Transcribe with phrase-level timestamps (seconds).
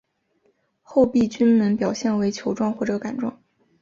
[0.81, 3.39] 厚壁菌门表现为球状或者杆状。